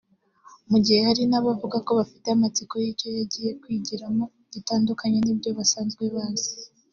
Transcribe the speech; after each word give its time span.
mu 0.69 0.77
gihe 0.83 0.99
hari 1.07 1.23
n’abavuga 1.27 1.77
ko 1.85 1.91
bafite 1.99 2.27
amatsiko 2.31 2.73
y’icyo 2.83 3.07
bagiye 3.15 3.49
kwigiramo 3.61 4.23
gitandukanye 4.53 5.17
n’ibyo 5.21 5.49
basazwe 5.57 6.03
bazi 6.15 6.51